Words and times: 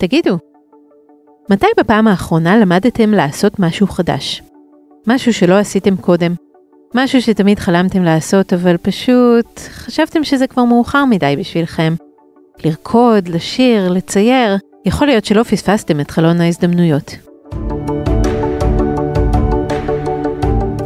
תגידו, 0.00 0.38
מתי 1.50 1.66
בפעם 1.78 2.08
האחרונה 2.08 2.58
למדתם 2.58 3.10
לעשות 3.10 3.58
משהו 3.58 3.86
חדש? 3.86 4.42
משהו 5.06 5.32
שלא 5.32 5.54
עשיתם 5.54 5.96
קודם, 5.96 6.34
משהו 6.94 7.22
שתמיד 7.22 7.58
חלמתם 7.58 8.02
לעשות, 8.02 8.52
אבל 8.52 8.76
פשוט 8.76 9.58
חשבתם 9.58 10.24
שזה 10.24 10.46
כבר 10.46 10.64
מאוחר 10.64 11.04
מדי 11.04 11.34
בשבילכם. 11.38 11.94
לרקוד, 12.64 13.28
לשיר, 13.28 13.92
לצייר, 13.92 14.56
יכול 14.84 15.06
להיות 15.06 15.24
שלא 15.24 15.42
פספסתם 15.42 16.00
את 16.00 16.10
חלון 16.10 16.40
ההזדמנויות. 16.40 17.16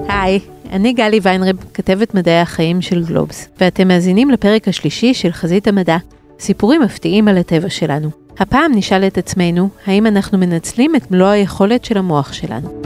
היי, 0.08 0.40
אני 0.70 0.92
גלי 0.92 1.20
ויינרב, 1.22 1.56
כתבת 1.74 2.14
מדעי 2.14 2.40
החיים 2.40 2.82
של 2.82 3.04
גלובס, 3.04 3.48
ואתם 3.60 3.88
מאזינים 3.88 4.30
לפרק 4.30 4.68
השלישי 4.68 5.14
של 5.14 5.32
חזית 5.32 5.68
המדע, 5.68 5.96
סיפורים 6.40 6.82
מפתיעים 6.82 7.28
על 7.28 7.38
הטבע 7.38 7.70
שלנו. 7.70 8.23
הפעם 8.38 8.72
נשאל 8.74 9.06
את 9.06 9.18
עצמנו, 9.18 9.68
האם 9.86 10.06
אנחנו 10.06 10.38
מנצלים 10.38 10.96
את 10.96 11.10
מלוא 11.10 11.28
היכולת 11.28 11.84
של 11.84 11.98
המוח 11.98 12.32
שלנו? 12.32 12.82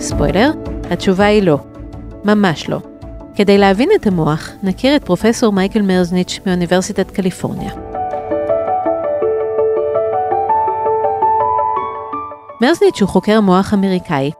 ספוילר, 0.00 0.50
התשובה 0.90 1.24
היא 1.24 1.42
לא. 1.42 1.58
ממש 2.24 2.68
לא. 2.68 2.78
כדי 3.34 3.58
להבין 3.58 3.88
את 3.94 4.06
המוח, 4.06 4.50
נכיר 4.62 4.96
את 4.96 5.04
פרופסור 5.04 5.52
מייקל 5.52 5.82
מרזניץ' 5.82 6.40
מאוניברסיטת 6.46 7.10
קליפורניה. 7.10 7.72
מרזניץ' 12.60 13.00
הוא 13.00 13.08
חוקר 13.08 13.40
מוח 13.40 13.74
אמריקאי, 13.74 14.30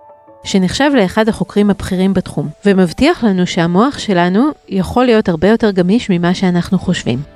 שנחשב 0.45 0.91
לאחד 0.95 1.29
החוקרים 1.29 1.71
הבכירים 1.71 2.15
בתחום, 2.15 2.49
ומבטיח 2.67 3.25
לנו 3.25 3.47
שהמוח 3.47 3.99
שלנו 3.99 4.49
יכול 4.69 5.05
להיות 5.05 5.29
הרבה 5.29 5.49
יותר 5.49 5.71
גמיש 5.71 6.11
ממה 6.11 6.35
שאנחנו 6.35 6.79
חושבים. 6.79 7.34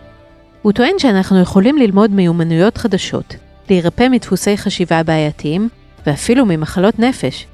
הוא 0.63 0.73
טוען 0.73 0.99
שאנחנו 0.99 1.41
יכולים 1.41 1.79
ללמוד 1.79 2.11
מיומנויות 2.11 2.79
חדשות, 2.79 3.37
להירפא 3.71 4.09
מדפוסי 4.11 4.57
חשיבה 4.57 5.03
בעייתיים, 5.03 5.69
ואפילו 6.07 6.47
ממחלות 6.47 6.99
נפש, 6.99 7.47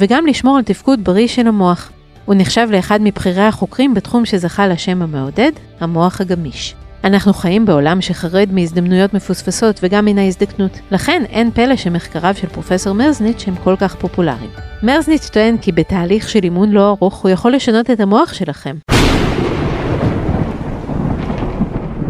וגם 0.00 0.26
לשמור 0.26 0.56
על 0.56 0.62
תפקוד 0.62 1.04
בריא 1.04 1.28
של 1.28 1.46
המוח. 1.46 1.90
הוא 2.24 2.34
נחשב 2.38 2.68
לאחד 2.70 2.98
מבכירי 3.02 3.42
החוקרים 3.42 3.94
בתחום 3.94 4.24
שזכה 4.24 4.68
לשם 4.68 5.02
המעודד, 5.02 5.52
המוח 5.80 6.20
הגמיש. 6.20 6.74
אנחנו 7.04 7.32
חיים 7.32 7.66
בעולם 7.66 8.00
שחרד 8.00 8.48
מהזדמנויות 8.52 9.14
מפוספסות 9.14 9.80
וגם 9.82 10.04
מן 10.04 10.18
ההזדקנות, 10.18 10.78
לכן 10.90 11.22
אין 11.28 11.50
פלא 11.50 11.76
שמחקריו 11.76 12.34
של 12.40 12.48
פרופסור 12.48 12.92
מרזניץ' 12.92 13.44
הם 13.46 13.54
כל 13.64 13.76
כך 13.80 13.94
פופולריים. 13.94 14.50
מרזניץ' 14.82 15.28
טוען 15.28 15.58
כי 15.58 15.72
בתהליך 15.72 16.28
של 16.28 16.40
אימון 16.44 16.70
לא 16.70 16.88
ארוך 16.88 17.22
הוא 17.22 17.30
יכול 17.30 17.54
לשנות 17.54 17.90
את 17.90 18.00
המוח 18.00 18.32
שלכם. 18.32 18.76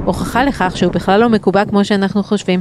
הוכחה 0.04 0.44
לכך 0.44 0.76
שהוא 0.76 0.92
בכלל 0.92 1.20
לא 1.20 1.28
מקובע 1.28 1.64
כמו 1.64 1.84
שאנחנו 1.84 2.22
חושבים. 2.22 2.60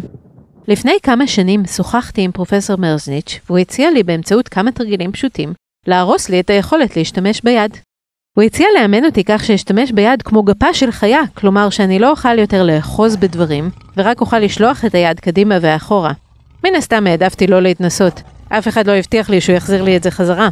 לפני 0.67 0.91
כמה 1.03 1.27
שנים 1.27 1.65
שוחחתי 1.65 2.21
עם 2.21 2.31
פרופסור 2.31 2.75
מרזניץ', 2.75 3.39
והוא 3.45 3.57
הציע 3.57 3.91
לי 3.91 4.03
באמצעות 4.03 4.47
כמה 4.47 4.71
תרגילים 4.71 5.11
פשוטים, 5.11 5.53
להרוס 5.87 6.29
לי 6.29 6.39
את 6.39 6.49
היכולת 6.49 6.97
להשתמש 6.97 7.41
ביד. 7.43 7.77
הוא 8.37 8.43
הציע 8.43 8.67
לאמן 8.77 9.05
אותי 9.05 9.23
כך 9.23 9.45
שאשתמש 9.45 9.91
ביד 9.91 10.21
כמו 10.21 10.43
גפה 10.43 10.73
של 10.73 10.91
חיה, 10.91 11.21
כלומר 11.33 11.69
שאני 11.69 11.99
לא 11.99 12.09
אוכל 12.09 12.39
יותר 12.39 12.63
לאחוז 12.63 13.15
בדברים, 13.15 13.69
ורק 13.97 14.21
אוכל 14.21 14.39
לשלוח 14.39 14.85
את 14.85 14.95
היד 14.95 15.19
קדימה 15.19 15.57
ואחורה. 15.61 16.11
מן 16.63 16.75
הסתם 16.75 17.07
העדפתי 17.07 17.47
לא 17.47 17.61
להתנסות, 17.61 18.21
אף 18.49 18.67
אחד 18.67 18.87
לא 18.87 18.91
הבטיח 18.91 19.29
לי 19.29 19.41
שהוא 19.41 19.55
יחזיר 19.55 19.83
לי 19.83 19.97
את 19.97 20.03
זה 20.03 20.11
חזרה. 20.11 20.49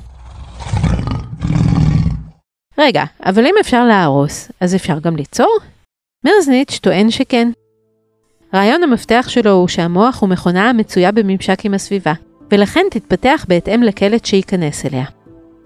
רגע, 2.77 3.03
אבל 3.25 3.45
אם 3.45 3.55
אפשר 3.61 3.85
להרוס, 3.85 4.51
אז 4.61 4.75
אפשר 4.75 4.99
גם 4.99 5.15
ליצור? 5.15 5.57
מרזניץ' 6.23 6.79
טוען 6.81 7.11
שכן. 7.11 7.51
רעיון 8.53 8.83
המפתח 8.83 9.25
שלו 9.29 9.51
הוא 9.51 9.67
שהמוח 9.67 10.21
הוא 10.21 10.29
מכונה 10.29 10.69
המצויה 10.69 11.11
בממשק 11.11 11.65
עם 11.65 11.73
הסביבה, 11.73 12.13
ולכן 12.51 12.85
תתפתח 12.91 13.45
בהתאם 13.47 13.83
לקלט 13.83 14.25
שייכנס 14.25 14.85
אליה. 14.85 15.05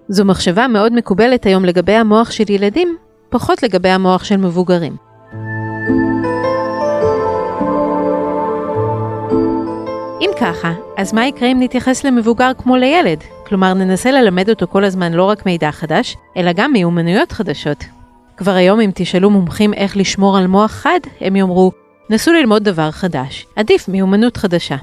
זו 0.09 0.25
מחשבה 0.25 0.67
מאוד 0.67 0.93
מקובלת 0.93 1.45
היום 1.45 1.65
לגבי 1.65 1.93
המוח 1.93 2.31
של 2.31 2.43
ילדים, 2.51 2.97
פחות 3.29 3.63
לגבי 3.63 3.89
המוח 3.89 4.23
של 4.23 4.37
מבוגרים. 4.37 4.95
אם 10.21 10.29
ככה, 10.39 10.73
אז 10.97 11.13
מה 11.13 11.27
יקרה 11.27 11.51
אם 11.51 11.57
נתייחס 11.59 12.03
למבוגר 12.03 12.51
כמו 12.57 12.75
לילד? 12.75 13.19
כלומר, 13.47 13.73
ננסה 13.73 14.11
ללמד 14.11 14.49
אותו 14.49 14.67
כל 14.67 14.83
הזמן 14.83 15.13
לא 15.13 15.23
רק 15.23 15.45
מידע 15.45 15.71
חדש, 15.71 16.17
אלא 16.37 16.51
גם 16.55 16.71
מיומנויות 16.71 17.31
חדשות. 17.31 17.83
כבר 18.37 18.51
היום 18.51 18.79
אם 18.79 18.91
תשאלו 18.95 19.29
מומחים 19.29 19.73
איך 19.73 19.97
לשמור 19.97 20.37
על 20.37 20.47
מוח 20.47 20.71
חד, 20.71 20.99
הם 21.21 21.35
יאמרו, 21.35 21.71
נסו 22.09 22.33
ללמוד 22.33 22.63
דבר 22.63 22.91
חדש, 22.91 23.45
עדיף 23.55 23.87
מיומנות 23.87 24.37
חדשה. 24.37 24.75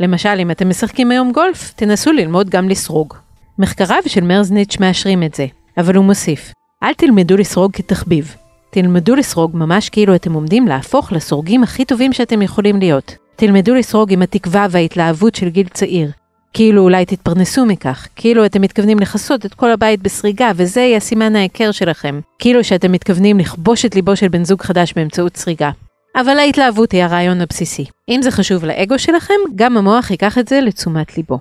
למשל, 0.00 0.36
אם 0.38 0.50
אתם 0.50 0.68
משחקים 0.68 1.10
היום 1.10 1.32
גולף, 1.32 1.72
תנסו 1.76 2.12
ללמוד 2.12 2.50
גם 2.50 2.68
לסרוג. 2.68 3.14
מחקריו 3.58 4.02
של 4.06 4.24
מרזניץ' 4.24 4.80
מאשרים 4.80 5.22
את 5.22 5.34
זה, 5.34 5.46
אבל 5.78 5.96
הוא 5.96 6.04
מוסיף, 6.04 6.52
אל 6.82 6.94
תלמדו 6.94 7.36
לסרוג 7.36 7.72
כתחביב. 7.72 8.36
תלמדו 8.70 9.14
לסרוג 9.14 9.56
ממש 9.56 9.88
כאילו 9.88 10.14
אתם 10.14 10.32
עומדים 10.32 10.68
להפוך 10.68 11.12
לסורגים 11.12 11.62
הכי 11.62 11.84
טובים 11.84 12.12
שאתם 12.12 12.42
יכולים 12.42 12.78
להיות. 12.78 13.16
תלמדו 13.36 13.74
לסרוג 13.74 14.12
עם 14.12 14.22
התקווה 14.22 14.66
וההתלהבות 14.70 15.34
של 15.34 15.48
גיל 15.48 15.68
צעיר. 15.68 16.10
כאילו 16.52 16.82
אולי 16.82 17.06
תתפרנסו 17.06 17.66
מכך, 17.66 18.08
כאילו 18.16 18.46
אתם 18.46 18.62
מתכוונים 18.62 18.98
לכסות 18.98 19.46
את 19.46 19.54
כל 19.54 19.70
הבית 19.72 20.02
בסריגה 20.02 20.50
וזה 20.56 20.80
יהיה 20.80 21.00
סימן 21.00 21.36
ההיכר 21.36 21.72
שלכם. 21.72 22.20
כאילו 22.38 22.64
שאתם 22.64 22.92
מתכוונים 22.92 23.38
לכבוש 23.38 23.84
את 23.84 23.94
ליבו 23.94 24.16
של 24.16 24.28
בן 24.28 24.44
זוג 24.44 24.62
חדש 24.62 24.92
באמצעות 24.92 25.36
סריגה. 25.36 25.70
אבל 26.16 26.38
ההתלהבות 26.38 26.92
היא 26.92 27.02
הרעיון 27.02 27.40
הבסיסי. 27.40 27.84
אם 28.08 28.22
זה 28.22 28.30
חשוב 28.30 28.64
לאגו 28.64 28.98
שלכם, 28.98 29.34
גם 29.54 29.76
המוח 29.76 30.10
ייקח 30.10 30.38
את 30.38 30.48
זה 30.48 30.60
לתשומת 30.60 31.16
ליבו. 31.16 31.38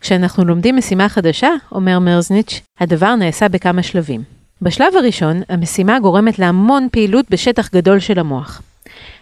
כשאנחנו 0.00 0.44
לומדים 0.44 0.76
משימה 0.76 1.08
חדשה, 1.08 1.50
אומר 1.72 1.98
מרזניץ', 1.98 2.60
הדבר 2.80 3.14
נעשה 3.14 3.48
בכמה 3.48 3.82
שלבים. 3.82 4.22
בשלב 4.62 4.96
הראשון, 4.96 5.42
המשימה 5.48 6.00
גורמת 6.00 6.38
להמון 6.38 6.88
פעילות 6.92 7.26
בשטח 7.30 7.70
גדול 7.74 8.00
של 8.00 8.18
המוח. 8.18 8.62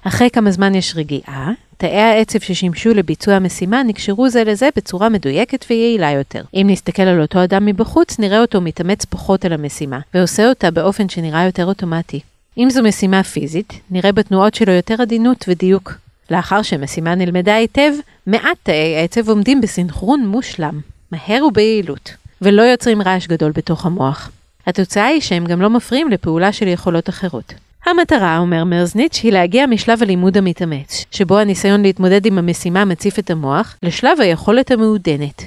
אחרי 0.03 0.31
כמה 0.31 0.50
זמן 0.50 0.75
יש 0.75 0.97
רגיעה, 0.97 1.53
תאי 1.77 2.00
העצב 2.00 2.41
ששימשו 2.41 2.94
לביצוע 2.94 3.34
המשימה 3.34 3.83
נקשרו 3.83 4.28
זה 4.28 4.44
לזה 4.44 4.69
בצורה 4.77 5.09
מדויקת 5.09 5.65
ויעילה 5.71 6.11
יותר. 6.11 6.43
אם 6.55 6.66
נסתכל 6.71 7.03
על 7.03 7.21
אותו 7.21 7.44
אדם 7.44 7.66
מבחוץ, 7.66 8.19
נראה 8.19 8.41
אותו 8.41 8.61
מתאמץ 8.61 9.05
פחות 9.05 9.44
על 9.44 9.53
המשימה, 9.53 9.99
ועושה 10.15 10.49
אותה 10.49 10.71
באופן 10.71 11.09
שנראה 11.09 11.44
יותר 11.44 11.66
אוטומטי. 11.66 12.21
אם 12.59 12.71
זו 12.71 12.83
משימה 12.83 13.22
פיזית, 13.22 13.72
נראה 13.91 14.12
בתנועות 14.12 14.55
שלו 14.55 14.72
יותר 14.72 15.03
עדינות 15.03 15.44
ודיוק. 15.49 15.95
לאחר 16.31 16.62
שמשימה 16.62 17.15
נלמדה 17.15 17.55
היטב, 17.55 17.93
מעט 18.27 18.56
תאי 18.62 18.97
העצב 18.97 19.28
עומדים 19.28 19.60
בסנכרון 19.60 20.27
מושלם, 20.27 20.81
מהר 21.12 21.45
וביעילות, 21.45 22.10
ולא 22.43 22.62
יוצרים 22.62 23.03
רעש 23.03 23.27
גדול 23.27 23.53
בתוך 23.55 23.87
המוח. 23.87 24.31
התוצאה 24.66 25.06
היא 25.06 25.21
שהם 25.21 25.47
גם 25.47 25.62
לא 25.62 25.71
מפריעים 25.71 26.09
לפעולה 26.09 26.53
של 26.53 26.69
יכולות 26.69 27.09
אחרות. 27.09 27.55
המטרה, 27.87 28.39
אומר 28.39 28.65
מרזניץ', 28.65 29.21
היא 29.22 29.33
להגיע 29.33 29.66
משלב 29.66 30.03
הלימוד 30.03 30.37
המתאמץ, 30.37 31.05
שבו 31.11 31.39
הניסיון 31.39 31.83
להתמודד 31.83 32.27
עם 32.27 32.39
המשימה 32.39 32.84
מציף 32.84 33.19
את 33.19 33.31
המוח, 33.31 33.77
לשלב 33.83 34.21
היכולת 34.21 34.71
המעודנת, 34.71 35.43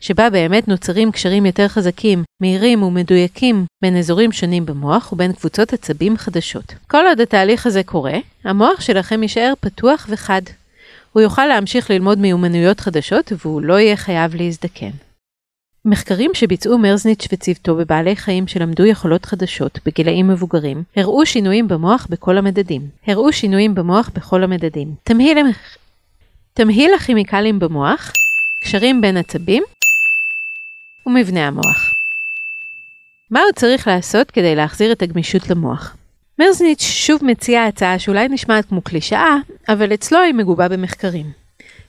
שבה 0.00 0.30
באמת 0.30 0.68
נוצרים 0.68 1.12
קשרים 1.12 1.46
יותר 1.46 1.68
חזקים, 1.68 2.22
מהירים 2.40 2.82
ומדויקים 2.82 3.64
בין 3.82 3.96
אזורים 3.96 4.32
שונים 4.32 4.66
במוח 4.66 5.12
ובין 5.12 5.32
קבוצות 5.32 5.72
עצבים 5.72 6.16
חדשות. 6.16 6.74
כל 6.88 7.06
עוד 7.06 7.20
התהליך 7.20 7.66
הזה 7.66 7.82
קורה, 7.82 8.18
המוח 8.44 8.80
שלכם 8.80 9.22
יישאר 9.22 9.52
פתוח 9.60 10.06
וחד. 10.10 10.42
הוא 11.12 11.22
יוכל 11.22 11.46
להמשיך 11.46 11.90
ללמוד 11.90 12.18
מיומנויות 12.18 12.80
חדשות 12.80 13.32
והוא 13.44 13.62
לא 13.62 13.80
יהיה 13.80 13.96
חייב 13.96 14.34
להזדקן. 14.34 15.09
מחקרים 15.84 16.30
שביצעו 16.34 16.78
מרזניץ' 16.78 17.28
וצוותו 17.32 17.76
בבעלי 17.76 18.16
חיים 18.16 18.46
שלמדו 18.46 18.86
יכולות 18.86 19.24
חדשות 19.24 19.78
בגילאים 19.86 20.28
מבוגרים, 20.28 20.82
הראו 20.96 21.26
שינויים 21.26 21.68
במוח 21.68 22.06
בכל 22.10 22.38
המדדים. 22.38 22.82
הראו 23.06 23.32
שינויים 23.32 23.74
במוח 23.74 24.10
בכל 24.14 24.42
המדדים. 24.42 24.94
תמהיל, 25.04 25.38
תמהיל 26.54 26.94
הכימיקלים 26.94 27.58
במוח, 27.58 28.12
קשרים 28.64 29.00
בין 29.00 29.16
עצבים 29.16 29.62
ומבנה 31.06 31.46
המוח. 31.46 31.92
מה 33.30 33.40
הוא 33.40 33.52
צריך 33.52 33.86
לעשות 33.88 34.30
כדי 34.30 34.54
להחזיר 34.54 34.92
את 34.92 35.02
הגמישות 35.02 35.50
למוח? 35.50 35.96
מרזניץ' 36.38 36.82
שוב 36.82 37.24
מציע 37.24 37.64
הצעה 37.64 37.98
שאולי 37.98 38.28
נשמעת 38.28 38.68
כמו 38.68 38.82
קלישאה, 38.82 39.36
אבל 39.68 39.94
אצלו 39.94 40.18
היא 40.18 40.34
מגובה 40.34 40.68
במחקרים. 40.68 41.26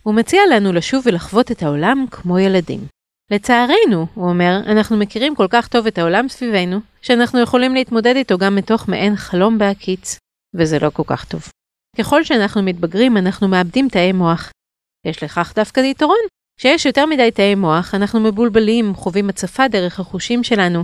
הוא 0.04 0.14
מציע 0.14 0.42
לנו 0.52 0.74
לשוב 0.74 1.04
ולחוות 1.06 1.52
את 1.52 1.64
העולם 1.64 2.06
כמו 2.12 2.40
ילדים. 2.40 3.01
לצערנו, 3.32 4.08
הוא 4.14 4.30
אומר, 4.30 4.60
אנחנו 4.66 4.98
מכירים 4.98 5.36
כל 5.36 5.48
כך 5.50 5.68
טוב 5.68 5.88
את 5.88 5.98
העולם 5.98 6.30
סביבנו, 6.30 6.80
שאנחנו 7.02 7.40
יכולים 7.40 7.74
להתמודד 7.74 8.16
איתו 8.16 8.38
גם 8.38 8.56
מתוך 8.56 8.90
מעין 8.90 9.16
חלום 9.16 9.58
בהקיץ, 9.58 10.18
וזה 10.56 10.80
לא 10.80 10.90
כל 10.90 11.04
כך 11.06 11.26
טוב. 11.26 11.52
ככל 11.98 12.24
שאנחנו 12.24 12.64
מתבגרים, 12.64 13.18
אנחנו 13.18 13.48
מאבדים 13.48 13.88
תאי 13.90 14.12
מוח. 14.12 14.52
יש 15.08 15.24
לכך 15.24 15.54
דווקא 15.56 15.80
יתרון, 15.80 16.18
כשיש 16.60 16.86
יותר 16.86 17.06
מדי 17.06 17.32
תאי 17.32 17.56
מוח, 17.56 17.96
אנחנו 17.96 18.20
מבולבלים, 18.20 18.96
חווים 18.96 19.30
הצפה 19.30 19.68
דרך 19.68 20.00
החושים 20.00 20.44
שלנו, 20.44 20.84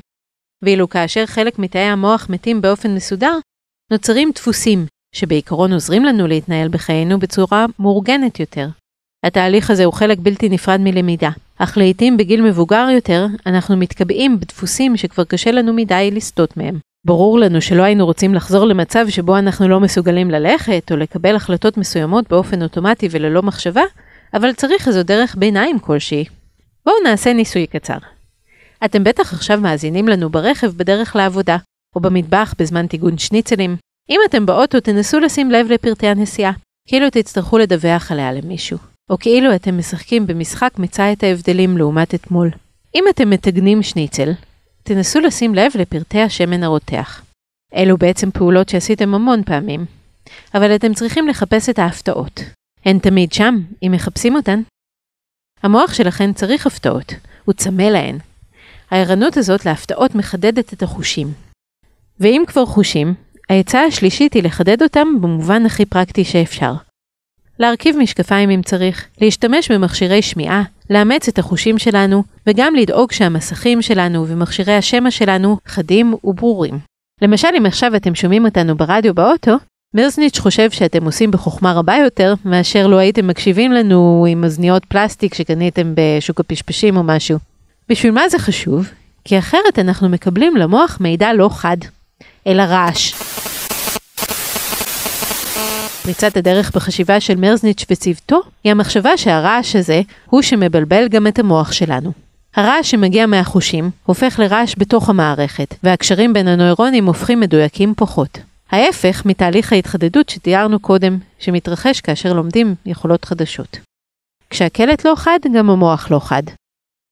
ואילו 0.64 0.90
כאשר 0.90 1.26
חלק 1.26 1.60
מתאי 1.60 1.82
המוח 1.82 2.28
מתים 2.30 2.62
באופן 2.62 2.96
מסודר, 2.96 3.38
נוצרים 3.92 4.32
דפוסים, 4.36 4.86
שבעיקרון 5.16 5.74
עוזרים 5.74 6.06
לנו 6.06 6.28
להתנהל 6.28 6.70
בחיינו 6.70 7.20
בצורה 7.20 7.66
מאורגנת 7.80 8.40
יותר. 8.40 8.68
התהליך 9.26 9.70
הזה 9.70 9.86
הוא 9.86 9.94
חלק 9.94 10.18
בלתי 10.22 10.50
נפרד 10.50 10.80
מלמידה, 10.80 11.30
אך 11.58 11.78
לעיתים 11.78 12.18
בגיל 12.18 12.42
מבוגר 12.42 12.88
יותר, 12.96 13.26
אנחנו 13.46 13.78
מתקבעים 13.78 14.40
בדפוסים 14.40 14.98
שכבר 14.98 15.24
קשה 15.24 15.52
לנו 15.52 15.74
מדי 15.74 16.10
לסטות 16.12 16.58
מהם. 16.58 16.80
ברור 17.06 17.40
לנו 17.40 17.62
שלא 17.62 17.84
היינו 17.84 18.06
רוצים 18.06 18.34
לחזור 18.34 18.66
למצב 18.66 19.06
שבו 19.10 19.38
אנחנו 19.38 19.68
לא 19.68 19.80
מסוגלים 19.80 20.32
ללכת 20.32 20.92
או 20.92 20.98
לקבל 20.98 21.36
החלטות 21.36 21.78
מסוימות 21.78 22.30
באופן 22.30 22.62
אוטומטי 22.62 23.08
וללא 23.12 23.42
מחשבה, 23.42 23.82
אבל 24.34 24.54
צריך 24.54 24.88
איזו 24.88 25.04
דרך 25.04 25.36
ביניים 25.36 25.80
כלשהי. 25.80 26.26
בואו 26.86 26.96
נעשה 27.04 27.34
ניסוי 27.34 27.68
קצר. 27.68 27.98
אתם 28.86 29.04
בטח 29.04 29.34
עכשיו 29.34 29.60
מאזינים 29.62 30.08
לנו 30.08 30.30
ברכב 30.30 30.68
בדרך 30.68 31.16
לעבודה, 31.16 31.58
או 31.96 32.02
במטבח 32.02 32.54
בזמן 32.60 32.88
טיגון 32.88 33.18
שניצלים. 33.18 33.76
אם 34.10 34.20
אתם 34.30 34.46
באוטו 34.46 34.80
תנסו 34.80 35.20
לשים 35.20 35.52
לב 35.52 35.72
לפרטי 35.72 36.08
הנסיעה, 36.08 36.52
כאילו 36.88 37.10
תצטרכו 37.10 37.58
לדווח 37.58 38.12
עליה 38.12 38.34
למישהו, 38.34 38.78
או 39.10 39.18
כאילו 39.20 39.56
אתם 39.56 39.78
משחקים 39.78 40.28
במשחק 40.28 40.72
מצא 40.78 41.14
את 41.14 41.24
ההבדלים 41.24 41.78
לעומת 41.78 42.16
אתמול. 42.16 42.50
אם 42.96 43.04
אתם 43.10 43.30
מטגנים 43.30 43.84
שניצל, 43.84 44.32
תנסו 44.84 45.20
לשים 45.20 45.56
לב 45.56 45.72
לפרטי 45.80 46.22
השמן 46.22 46.64
הרותח. 46.64 47.22
אלו 47.74 47.98
בעצם 47.98 48.32
פעולות 48.32 48.70
שעשיתם 48.70 49.14
המון 49.14 49.44
פעמים, 49.44 49.86
אבל 50.54 50.76
אתם 50.76 50.94
צריכים 50.94 51.28
לחפש 51.28 51.70
את 51.70 51.80
ההפתעות. 51.80 52.40
הן 52.86 53.00
תמיד 53.00 53.34
שם, 53.34 53.56
אם 53.84 53.92
מחפשים 53.92 54.36
אותן. 54.36 54.62
המוח 55.64 55.94
שלכם 55.94 56.34
צריך 56.34 56.68
הפתעות, 56.68 57.14
הוא 57.46 57.54
צמא 57.54 57.82
להן. 57.82 58.18
הערנות 58.92 59.38
הזאת 59.38 59.66
להפתעות 59.66 60.16
מחדדת 60.16 60.74
את 60.74 60.84
החושים. 60.84 61.34
ואם 62.20 62.44
כבר 62.48 62.66
חושים, 62.66 63.14
העצה 63.50 63.84
השלישית 63.84 64.34
היא 64.34 64.44
לחדד 64.44 64.84
אותם 64.84 65.08
במובן 65.22 65.66
הכי 65.66 65.86
פרקטי 65.86 66.26
שאפשר. 66.26 66.74
להרכיב 67.60 67.98
משקפיים 67.98 68.50
אם 68.50 68.62
צריך, 68.62 69.06
להשתמש 69.22 69.72
במכשירי 69.72 70.22
שמיעה, 70.22 70.64
לאמץ 70.90 71.28
את 71.28 71.40
החושים 71.40 71.78
שלנו, 71.78 72.24
וגם 72.48 72.76
לדאוג 72.76 73.12
שהמסכים 73.12 73.82
שלנו 73.82 74.28
ומכשירי 74.28 74.74
השמע 74.74 75.12
שלנו 75.12 75.58
חדים 75.68 76.14
וברורים. 76.24 76.80
למשל, 77.22 77.48
אם 77.58 77.66
עכשיו 77.66 77.96
אתם 77.96 78.16
שומעים 78.16 78.46
אותנו 78.46 78.78
ברדיו 78.78 79.14
באוטו, 79.14 79.56
מרזניץ' 79.94 80.40
חושב 80.40 80.72
שאתם 80.72 81.06
עושים 81.06 81.32
בחוכמה 81.32 81.74
רבה 81.74 81.96
יותר, 81.96 82.34
מאשר 82.46 82.88
לו 82.88 83.00
הייתם 83.00 83.28
מקשיבים 83.28 83.72
לנו 83.72 84.26
עם 84.30 84.44
אוזניות 84.44 84.86
פלסטיק 84.86 85.34
שקניתם 85.34 85.94
בשוק 85.96 86.40
הפשפשים 86.40 86.98
או 86.98 87.04
משהו. 87.04 87.38
בשביל 87.90 88.12
מה 88.12 88.30
זה 88.30 88.40
חשוב? 88.40 88.90
כי 89.24 89.40
אחרת 89.40 89.80
אנחנו 89.80 90.10
מקבלים 90.10 90.56
למוח 90.56 90.98
מידע 91.02 91.34
לא 91.34 91.50
חד, 91.52 91.78
אלא 92.48 92.62
רעש. 92.62 93.37
פריצת 96.08 96.38
הדרך 96.38 96.76
בחשיבה 96.76 97.20
של 97.20 97.36
מרזניץ' 97.36 97.86
וצוותו 97.92 98.42
היא 98.64 98.72
המחשבה 98.72 99.18
שהרעש 99.18 99.76
הזה 99.76 100.02
הוא 100.26 100.42
שמבלבל 100.42 101.08
גם 101.08 101.28
את 101.28 101.40
המוח 101.40 101.72
שלנו. 101.72 102.12
הרעש 102.56 102.92
שמגיע 102.92 103.26
מהחושים 103.26 103.90
הופך 104.06 104.40
לרעש 104.40 104.76
בתוך 104.78 105.10
המערכת, 105.10 105.76
והקשרים 105.84 106.34
בין 106.34 106.48
הנוירונים 106.48 107.06
הופכים 107.06 107.40
מדויקים 107.40 107.94
פחות. 107.98 108.40
ההפך 108.72 109.26
מתהליך 109.26 109.74
ההתחדדות 109.74 110.30
שתיארנו 110.30 110.80
קודם, 110.80 111.18
שמתרחש 111.40 112.02
כאשר 112.02 112.34
לומדים 112.34 112.76
יכולות 112.86 113.26
חדשות. 113.26 113.80
כשהקלט 114.50 115.06
לא 115.06 115.14
חד, 115.16 115.40
גם 115.54 115.70
המוח 115.70 116.12
לא 116.12 116.20
חד. 116.20 116.44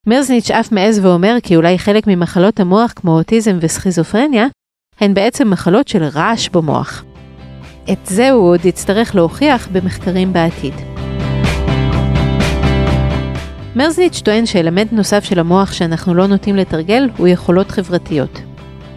מרזניץ' 0.07 0.51
אף 0.51 0.71
מעז 0.71 0.99
ואומר 1.05 1.37
כי 1.43 1.55
אולי 1.55 1.79
חלק 1.79 2.07
ממחלות 2.07 2.59
המוח 2.59 2.93
כמו 2.95 3.17
אוטיזם 3.17 3.57
וסכיזופרניה, 3.61 4.45
הן 4.99 5.13
בעצם 5.13 5.49
מחלות 5.49 5.87
של 5.87 6.03
רעש 6.03 6.49
במוח. 6.49 7.03
את 7.91 8.05
זה 8.05 8.31
הוא 8.31 8.49
עוד 8.49 8.65
יצטרך 8.65 9.15
להוכיח 9.15 9.67
במחקרים 9.71 10.33
בעתיד. 10.33 10.73
מרזניץ' 13.75 14.21
טוען 14.21 14.45
שאלמנט 14.45 14.93
נוסף 14.93 15.23
של 15.23 15.39
המוח 15.39 15.71
שאנחנו 15.71 16.13
לא 16.13 16.27
נוטים 16.27 16.55
לתרגל 16.55 17.09
הוא 17.17 17.27
יכולות 17.27 17.71
חברתיות. 17.71 18.41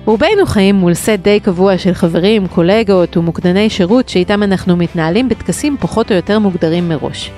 רובנו 0.04 0.46
חיים 0.46 0.74
מול 0.74 0.94
סט 0.94 1.08
די 1.22 1.40
קבוע 1.40 1.78
של 1.78 1.94
חברים, 1.94 2.46
קולגות 2.46 3.16
ומוקדני 3.16 3.70
שירות 3.70 4.08
שאיתם 4.08 4.42
אנחנו 4.42 4.76
מתנהלים 4.76 5.28
בטקסים 5.28 5.76
פחות 5.80 6.10
או 6.10 6.16
יותר 6.16 6.38
מוגדרים 6.38 6.88
מראש. 6.88 7.30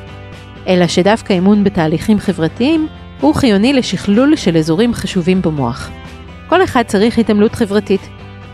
אלא 0.66 0.86
שדווקא 0.86 1.32
אימון 1.32 1.64
בתהליכים 1.64 2.18
חברתיים 2.18 2.86
הוא 3.20 3.34
חיוני 3.34 3.72
לשכלול 3.72 4.36
של 4.36 4.56
אזורים 4.56 4.94
חשובים 4.94 5.42
במוח. 5.42 5.90
כל 6.48 6.64
אחד 6.64 6.82
צריך 6.86 7.18
התעמלות 7.18 7.54
חברתית. 7.54 8.08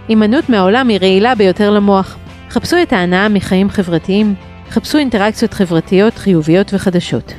הימנעות 0.09 0.49
מהעולם 0.49 0.89
היא 0.89 0.99
רעילה 1.01 1.35
ביותר 1.35 1.71
למוח. 1.71 2.17
חפשו 2.51 2.77
את 2.83 2.93
ההנאה 2.93 3.29
מחיים 3.29 3.71
חברתיים, 3.71 4.35
חפשו 4.71 4.99
אינטראקציות 4.99 5.55
חברתיות 5.55 6.15
חיוביות 6.15 6.75
וחדשות. 6.75 7.33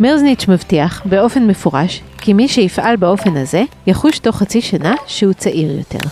מרזניץ' 0.00 0.48
מבטיח, 0.48 1.02
באופן 1.04 1.46
מפורש, 1.46 2.02
כי 2.18 2.32
מי 2.32 2.48
שיפעל 2.48 2.96
באופן 2.96 3.36
הזה, 3.36 3.62
יחוש 3.86 4.18
תוך 4.18 4.36
חצי 4.36 4.60
שנה 4.60 4.94
שהוא 5.06 5.32
צעיר 5.32 5.78
יותר. 5.78 6.08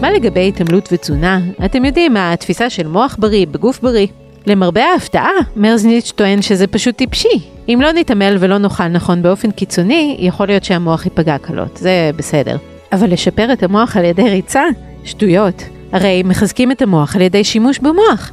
מה 0.00 0.10
לגבי 0.10 0.48
התעמלות 0.48 0.88
ותזונה? 0.92 1.40
אתם 1.64 1.84
יודעים, 1.84 2.16
התפיסה 2.16 2.70
של 2.70 2.88
מוח 2.88 3.16
בריא 3.18 3.46
בגוף 3.46 3.80
בריא. 3.80 4.06
למרבה 4.46 4.84
ההפתעה, 4.84 5.30
מרזניץ' 5.56 6.12
טוען 6.16 6.42
שזה 6.42 6.66
פשוט 6.66 6.96
טיפשי. 6.96 7.40
אם 7.68 7.78
לא 7.82 7.92
נתעמל 7.92 8.36
ולא 8.40 8.58
נאכל 8.58 8.88
נכון 8.88 9.22
באופן 9.22 9.50
קיצוני, 9.50 10.16
יכול 10.20 10.46
להיות 10.46 10.64
שהמוח 10.64 11.04
ייפגע 11.04 11.38
קלות, 11.38 11.76
זה 11.76 12.10
בסדר. 12.16 12.56
אבל 12.92 13.12
לשפר 13.12 13.52
את 13.52 13.62
המוח 13.62 13.96
על 13.96 14.04
ידי 14.04 14.30
ריצה? 14.30 14.62
שטויות. 15.04 15.62
הרי 15.92 16.22
מחזקים 16.22 16.72
את 16.72 16.82
המוח 16.82 17.16
על 17.16 17.22
ידי 17.22 17.44
שימוש 17.44 17.78
במוח. 17.78 18.30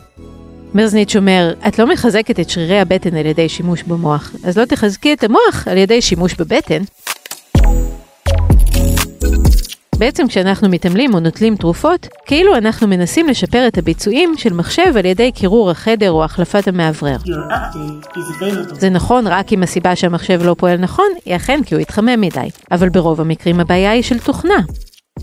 מרזניץ' 0.74 1.16
אומר, 1.16 1.54
את 1.68 1.80
לא 1.80 1.88
מחזקת 1.88 2.40
את 2.40 2.50
שרירי 2.50 2.80
הבטן 2.80 3.16
על 3.16 3.26
ידי 3.26 3.50
שימוש 3.50 3.84
במוח, 3.84 4.32
אז 4.44 4.58
לא 4.58 4.66
תחזקי 4.66 5.14
את 5.14 5.24
המוח 5.24 5.68
על 5.68 5.78
ידי 5.78 6.02
שימוש 6.02 6.34
בבטן. 6.34 6.82
בעצם 10.00 10.28
כשאנחנו 10.28 10.70
מתעמלים 10.70 11.14
או 11.14 11.20
נוטלים 11.20 11.56
תרופות, 11.56 12.08
כאילו 12.26 12.56
אנחנו 12.58 12.88
מנסים 12.88 13.28
לשפר 13.28 13.68
את 13.68 13.78
הביצועים 13.78 14.34
של 14.38 14.54
מחשב 14.54 14.98
על 14.98 15.06
ידי 15.06 15.32
קירור 15.32 15.72
החדר 15.72 16.12
או 16.12 16.24
החלפת 16.24 16.68
המאוורר. 16.68 17.18
זה 18.72 18.90
נכון 18.90 19.28
רק 19.28 19.54
אם 19.54 19.64
הסיבה 19.64 19.96
שהמחשב 19.96 20.42
לא 20.44 20.56
פועל 20.58 20.78
נכון, 20.78 21.06
היא 21.26 21.36
אכן 21.36 21.60
כי 21.66 21.76
הוא 21.76 21.82
התחמם 21.82 22.22
מדי, 22.22 22.50
אבל 22.72 22.90
ברוב 22.90 23.22
המקרים 23.22 23.60
הבעיה 23.60 23.92
היא 23.92 24.04
של 24.04 24.20
תוכנה. 24.20 24.60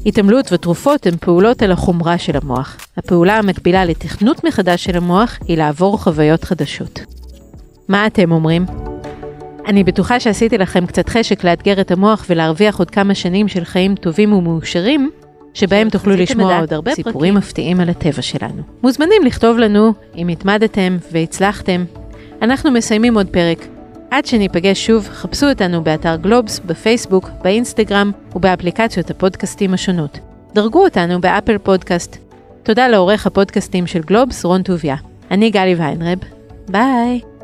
התעמלות 0.07 0.53
ותרופות 0.53 1.07
הן 1.07 1.17
פעולות 1.21 1.63
על 1.63 1.73
החומרה 1.73 2.19
של 2.19 2.37
המוח. 2.43 2.77
הפעולה 2.97 3.39
המקבילה 3.39 3.85
לתכנות 3.85 4.45
מחדש 4.45 4.85
של 4.85 4.97
המוח 4.97 5.39
היא 5.49 5.57
לעבור 5.57 5.99
חוויות 6.03 6.45
חדשות. 6.45 7.01
מה 7.89 8.07
אתם 8.07 8.33
אומרים? 8.33 8.67
אני 9.67 9.85
בטוחה 9.85 10.21
שעשיתי 10.21 10.59
לכם 10.59 10.87
קצת 10.87 11.09
חשק 11.09 11.45
לאתגר 11.45 11.81
את 11.81 11.91
המוח 11.91 12.27
ולהרוויח 12.29 12.79
עוד 12.79 12.91
כמה 12.91 13.15
שנים 13.15 13.49
של 13.49 13.65
חיים 13.65 13.95
טובים 13.95 14.33
ומאושרים, 14.33 15.11
שבהם 15.55 15.91
תוכלו 15.91 16.17
לשמוע 16.17 16.61
עוד 16.61 16.73
הרבה 16.73 16.95
סיפורים 16.95 17.35
מפתיעים 17.35 17.81
על 17.81 17.89
הטבע 17.89 18.23
שלנו. 18.23 18.63
מוזמנים 18.83 19.23
לכתוב 19.25 19.59
לנו 19.59 19.93
אם 20.17 20.29
התמדתם 20.29 20.97
והצלחתם. 21.13 21.85
אנחנו 22.43 22.71
מסיימים 22.71 23.17
עוד 23.17 23.27
פרק. 23.27 23.67
עד 24.11 24.27
שניפגש 24.27 24.87
שוב, 24.87 25.09
חפשו 25.09 25.49
אותנו 25.49 25.85
באתר 25.85 26.17
גלובס, 26.17 26.59
בפייסבוק, 26.59 27.31
באינסטגרם 27.43 28.11
ובאפליקציות 28.37 29.11
הפודקאסטים 29.11 29.75
השונות. 29.75 30.19
דרגו 30.55 30.85
אותנו 30.85 31.21
ב 31.21 31.27
Apple 31.27 31.59
Podcast. 31.59 32.17
תודה 32.63 32.89
לעורך 32.89 33.27
הפודקאסטים 33.27 33.87
של 33.87 34.01
גלובס, 34.01 34.45
רון 34.45 34.63
טוביה. 34.63 34.97
אני 35.31 35.51
גלי 35.51 35.75
ויינרב. 35.75 36.19
ביי. 36.69 37.36